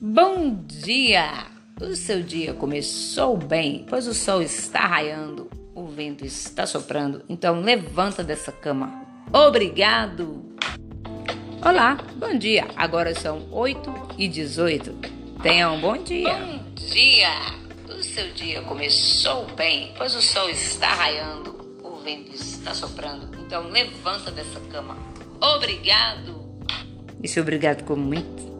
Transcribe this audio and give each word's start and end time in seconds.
Bom 0.00 0.54
dia! 0.64 1.48
O 1.80 1.96
seu 1.96 2.22
dia 2.22 2.54
começou 2.54 3.36
bem, 3.36 3.84
pois 3.88 4.06
o 4.06 4.14
sol 4.14 4.40
está 4.40 4.86
raiando, 4.86 5.50
o 5.74 5.86
vento 5.86 6.24
está 6.24 6.64
soprando, 6.66 7.24
então 7.28 7.60
levanta 7.60 8.22
dessa 8.22 8.52
cama. 8.52 9.04
Obrigado! 9.32 10.54
Olá, 11.60 11.98
bom 12.14 12.38
dia! 12.38 12.68
Agora 12.76 13.12
são 13.12 13.48
8 13.50 14.14
e 14.16 14.28
18. 14.28 14.94
Tenha 15.42 15.68
um 15.72 15.80
bom 15.80 15.96
dia! 16.00 16.32
Bom 16.32 16.60
dia! 16.76 17.34
O 17.88 18.00
seu 18.00 18.30
dia 18.34 18.62
começou 18.62 19.46
bem, 19.56 19.92
pois 19.98 20.14
o 20.14 20.22
sol 20.22 20.48
está 20.48 20.94
raiando, 20.94 21.80
o 21.82 21.96
vento 21.96 22.32
está 22.32 22.72
soprando, 22.72 23.36
então 23.40 23.68
levanta 23.68 24.30
dessa 24.30 24.60
cama. 24.70 24.96
Obrigado! 25.40 26.38
Esse 27.20 27.40
obrigado 27.40 27.78
ficou 27.78 27.96
muito 27.96 28.57